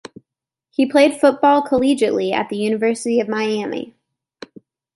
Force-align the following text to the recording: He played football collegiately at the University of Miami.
He 0.71 0.87
played 0.89 1.21
football 1.21 1.61
collegiately 1.61 2.33
at 2.33 2.49
the 2.49 2.57
University 2.57 3.19
of 3.19 3.29
Miami. 3.29 3.93